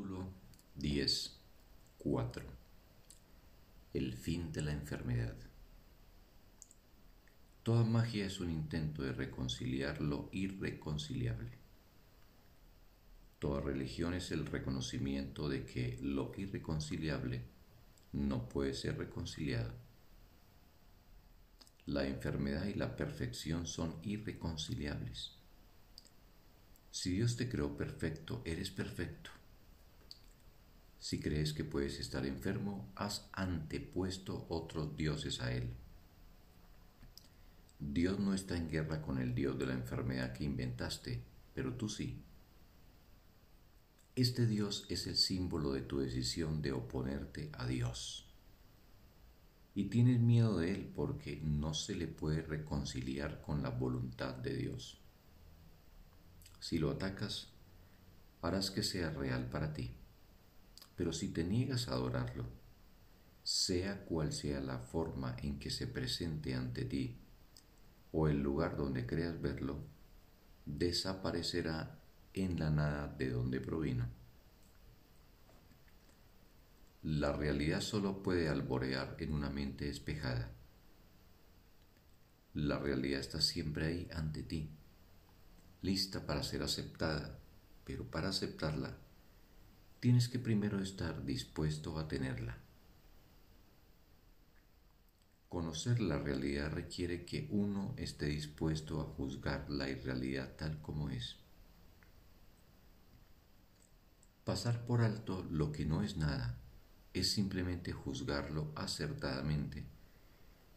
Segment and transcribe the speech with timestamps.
[0.00, 0.32] Capítulo
[0.76, 1.38] 10.
[1.98, 2.44] 4.
[3.92, 5.36] El fin de la enfermedad.
[7.62, 11.50] Toda magia es un intento de reconciliar lo irreconciliable.
[13.38, 17.42] Toda religión es el reconocimiento de que lo irreconciliable
[18.12, 19.74] no puede ser reconciliado.
[21.84, 25.36] La enfermedad y la perfección son irreconciliables.
[26.90, 29.30] Si Dios te creó perfecto, eres perfecto.
[31.00, 35.70] Si crees que puedes estar enfermo, has antepuesto otros dioses a Él.
[37.78, 41.22] Dios no está en guerra con el Dios de la enfermedad que inventaste,
[41.54, 42.22] pero tú sí.
[44.14, 48.26] Este Dios es el símbolo de tu decisión de oponerte a Dios.
[49.74, 54.54] Y tienes miedo de Él porque no se le puede reconciliar con la voluntad de
[54.54, 55.00] Dios.
[56.58, 57.48] Si lo atacas,
[58.42, 59.92] harás que sea real para ti.
[61.00, 62.44] Pero si te niegas a adorarlo,
[63.42, 67.16] sea cual sea la forma en que se presente ante ti
[68.12, 69.78] o el lugar donde creas verlo,
[70.66, 71.98] desaparecerá
[72.34, 74.08] en la nada de donde provino.
[77.02, 80.50] La realidad solo puede alborear en una mente despejada.
[82.52, 84.68] La realidad está siempre ahí ante ti,
[85.80, 87.38] lista para ser aceptada,
[87.86, 88.98] pero para aceptarla
[90.00, 92.56] tienes que primero estar dispuesto a tenerla.
[95.50, 101.36] Conocer la realidad requiere que uno esté dispuesto a juzgar la irrealidad tal como es.
[104.44, 106.58] Pasar por alto lo que no es nada
[107.12, 109.84] es simplemente juzgarlo acertadamente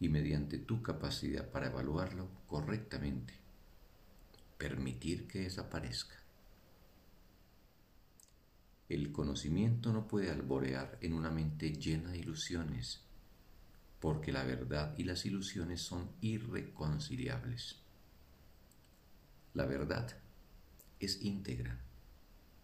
[0.00, 3.32] y mediante tu capacidad para evaluarlo correctamente,
[4.58, 6.23] permitir que desaparezca.
[8.88, 13.00] El conocimiento no puede alborear en una mente llena de ilusiones,
[13.98, 17.80] porque la verdad y las ilusiones son irreconciliables.
[19.54, 20.14] La verdad
[21.00, 21.80] es íntegra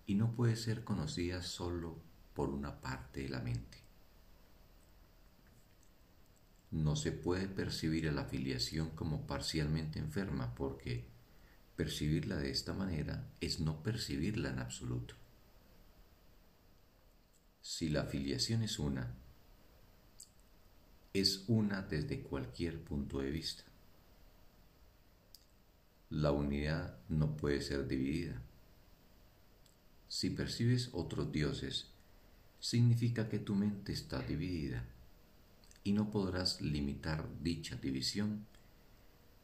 [0.07, 1.97] y no puede ser conocida solo
[2.35, 3.79] por una parte de la mente.
[6.71, 11.07] No se puede percibir a la afiliación como parcialmente enferma porque
[11.77, 15.15] percibirla de esta manera es no percibirla en absoluto.
[17.73, 19.15] Si la filiación es una,
[21.15, 23.63] es una desde cualquier punto de vista.
[26.11, 28.43] La unidad no puede ser dividida.
[30.09, 31.87] Si percibes otros dioses,
[32.59, 34.85] significa que tu mente está dividida
[35.85, 38.47] y no podrás limitar dicha división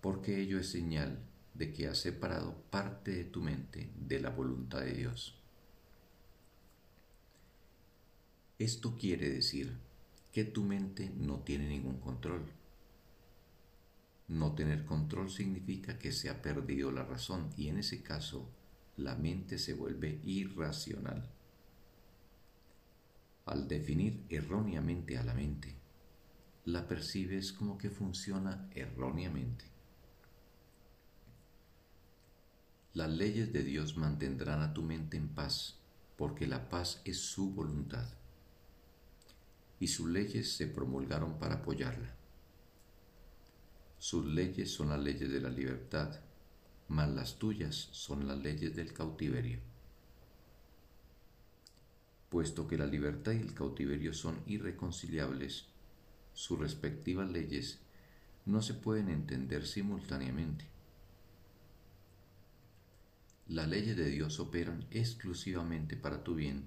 [0.00, 1.20] porque ello es señal
[1.54, 5.45] de que has separado parte de tu mente de la voluntad de Dios.
[8.58, 9.76] Esto quiere decir
[10.32, 12.46] que tu mente no tiene ningún control.
[14.28, 18.48] No tener control significa que se ha perdido la razón y en ese caso
[18.96, 21.28] la mente se vuelve irracional.
[23.44, 25.74] Al definir erróneamente a la mente,
[26.64, 29.66] la percibes como que funciona erróneamente.
[32.94, 35.78] Las leyes de Dios mantendrán a tu mente en paz,
[36.16, 38.08] porque la paz es su voluntad
[39.78, 42.14] y sus leyes se promulgaron para apoyarla.
[43.98, 46.20] Sus leyes son las leyes de la libertad,
[46.88, 49.58] mas las tuyas son las leyes del cautiverio.
[52.28, 55.66] Puesto que la libertad y el cautiverio son irreconciliables,
[56.34, 57.80] sus respectivas leyes
[58.44, 60.66] no se pueden entender simultáneamente.
[63.48, 66.66] Las leyes de Dios operan exclusivamente para tu bien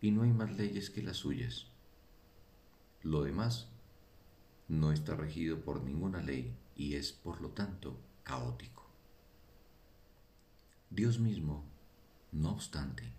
[0.00, 1.71] y no hay más leyes que las suyas.
[3.02, 3.66] Lo demás
[4.68, 8.86] no está regido por ninguna ley y es, por lo tanto, caótico.
[10.88, 11.64] Dios mismo,
[12.30, 13.12] no obstante,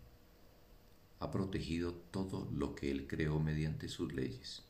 [1.20, 4.64] ha protegido todo lo que Él creó mediante sus leyes.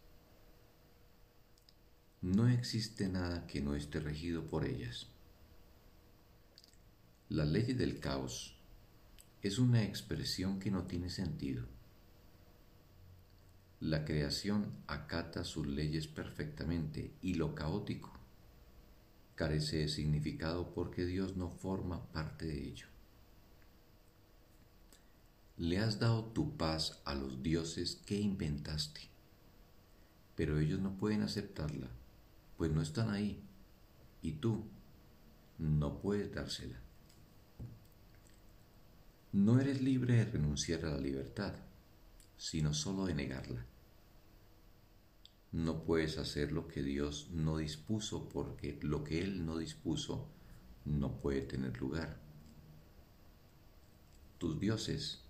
[2.21, 5.07] No existe nada que no esté regido por ellas.
[7.29, 8.57] La ley del caos
[9.43, 11.67] es una expresión que no tiene sentido
[13.83, 18.13] la creación acata sus leyes perfectamente y lo caótico
[19.35, 22.87] carece de significado porque Dios no forma parte de ello.
[25.57, 29.01] Le has dado tu paz a los dioses que inventaste,
[30.37, 31.89] pero ellos no pueden aceptarla,
[32.55, 33.43] pues no están ahí,
[34.21, 34.63] y tú
[35.57, 36.79] no puedes dársela.
[39.33, 41.53] No eres libre de renunciar a la libertad
[42.37, 43.65] sino solo de negarla.
[45.53, 50.27] No puedes hacer lo que Dios no dispuso porque lo que Él no dispuso
[50.83, 52.19] no puede tener lugar.
[54.39, 55.21] Tus dioses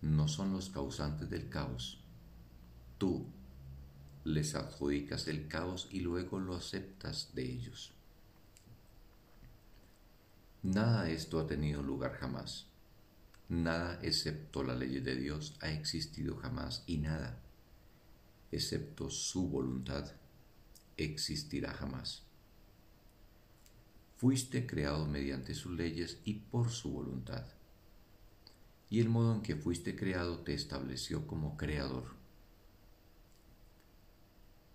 [0.00, 2.00] no son los causantes del caos.
[2.96, 3.26] Tú
[4.24, 7.92] les adjudicas el caos y luego lo aceptas de ellos.
[10.62, 12.66] Nada de esto ha tenido lugar jamás.
[13.50, 17.40] Nada excepto la ley de Dios ha existido jamás y nada,
[18.56, 20.12] excepto su voluntad,
[20.96, 22.22] existirá jamás.
[24.16, 27.44] Fuiste creado mediante sus leyes y por su voluntad.
[28.88, 32.14] Y el modo en que fuiste creado te estableció como creador.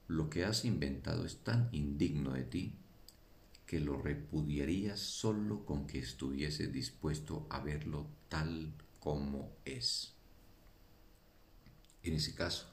[0.08, 2.76] Lo que has inventado es tan indigno de ti
[3.66, 10.14] que lo repudiarías solo con que estuvieses dispuesto a verlo tal como es.
[12.04, 12.68] En ese caso,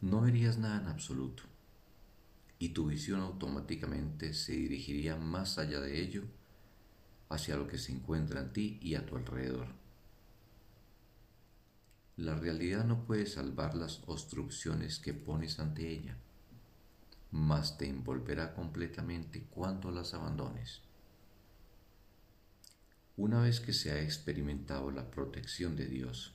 [0.00, 1.42] no verías nada en absoluto
[2.58, 6.24] y tu visión automáticamente se dirigiría más allá de ello
[7.28, 9.68] hacia lo que se encuentra en ti y a tu alrededor.
[12.16, 16.16] La realidad no puede salvar las obstrucciones que pones ante ella
[17.30, 20.80] mas te envolverá completamente cuando las abandones.
[23.16, 26.34] Una vez que se ha experimentado la protección de Dios,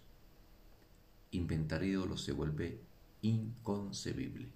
[1.32, 2.80] inventar ídolos se vuelve
[3.24, 4.48] inconcebible.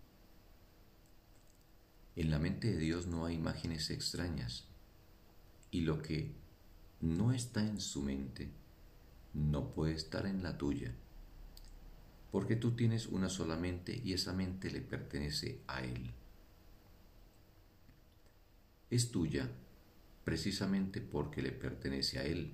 [2.16, 4.68] En la mente de Dios no hay imágenes extrañas
[5.72, 6.36] y lo que
[7.02, 8.52] no está en su mente
[9.34, 10.94] no puede estar en la tuya,
[12.32, 16.14] porque tú tienes una sola mente y esa mente le pertenece a Él
[18.90, 19.50] es tuya
[20.24, 22.54] precisamente porque le pertenece a Él,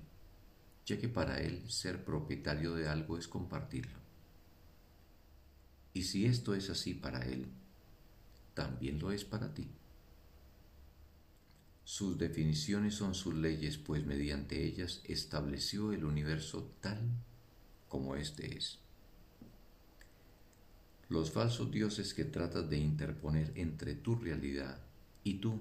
[0.86, 4.03] ya que para Él ser propietario de algo es compartirlo.
[5.94, 7.46] Y si esto es así para Él,
[8.52, 9.68] también lo es para ti.
[11.84, 16.98] Sus definiciones son sus leyes, pues mediante ellas estableció el universo tal
[17.88, 18.78] como éste es.
[21.08, 24.80] Los falsos dioses que tratas de interponer entre tu realidad
[25.22, 25.60] y tú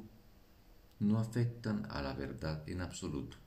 [0.99, 3.37] no afectan a la verdad en absoluto.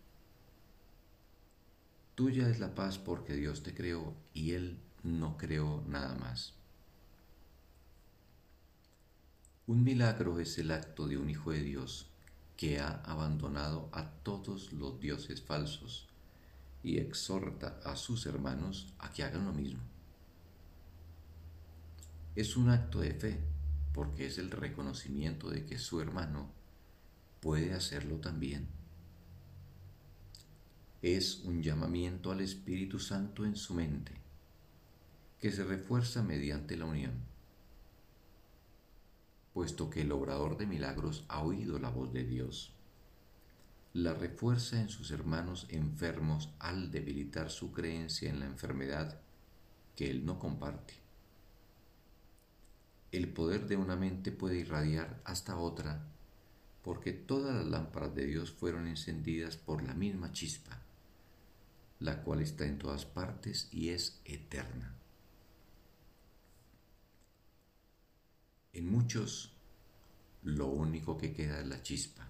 [2.15, 6.56] Tuya es la paz porque Dios te creó y Él no creó nada más.
[9.68, 12.06] Un milagro es el acto de un hijo de Dios
[12.56, 16.06] que ha abandonado a todos los dioses falsos
[16.84, 19.80] y exhorta a sus hermanos a que hagan lo mismo.
[22.36, 23.40] Es un acto de fe
[23.92, 26.48] porque es el reconocimiento de que su hermano
[27.40, 28.68] puede hacerlo también.
[31.02, 34.12] Es un llamamiento al Espíritu Santo en su mente,
[35.40, 37.14] que se refuerza mediante la unión,
[39.56, 42.75] puesto que el obrador de milagros ha oído la voz de Dios.
[43.94, 49.19] La refuerza en sus hermanos enfermos al debilitar su creencia en la enfermedad
[49.97, 50.93] que él no comparte.
[53.12, 56.05] El poder de una mente puede irradiar hasta otra
[56.82, 60.82] porque todas las lámparas de Dios fueron encendidas por la misma chispa,
[61.99, 64.92] la cual está en todas partes y es eterna.
[68.75, 69.55] En muchos,
[70.47, 72.25] lo único que queda es la chispa,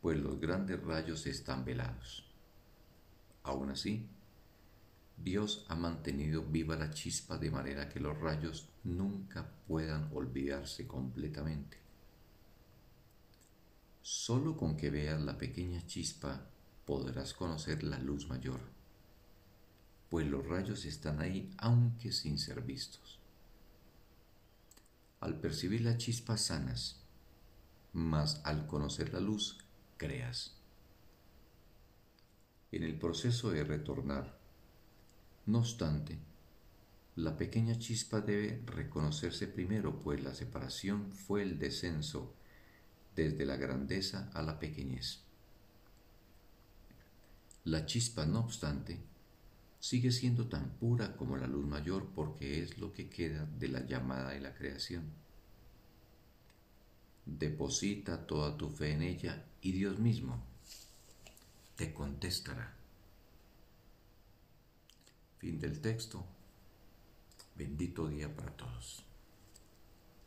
[0.00, 2.24] pues los grandes rayos están velados.
[3.42, 4.08] Aún así,
[5.22, 11.76] Dios ha mantenido viva la chispa de manera que los rayos nunca puedan olvidarse completamente.
[14.00, 16.46] Solo con que veas la pequeña chispa
[16.86, 18.60] podrás conocer la luz mayor,
[20.08, 23.18] pues los rayos están ahí aunque sin ser vistos.
[25.20, 27.00] Al percibir la chispa sanas,
[27.92, 29.58] mas al conocer la luz
[29.96, 30.56] creas.
[32.70, 34.38] En el proceso de retornar,
[35.46, 36.18] no obstante,
[37.16, 42.34] la pequeña chispa debe reconocerse primero, pues la separación fue el descenso
[43.14, 45.20] desde la grandeza a la pequeñez.
[47.64, 49.00] La chispa, no obstante,
[49.86, 53.86] sigue siendo tan pura como la luz mayor porque es lo que queda de la
[53.86, 55.04] llamada de la creación.
[57.24, 60.42] Deposita toda tu fe en ella y Dios mismo
[61.76, 62.74] te contestará.
[65.38, 66.26] Fin del texto.
[67.54, 69.05] Bendito día para todos.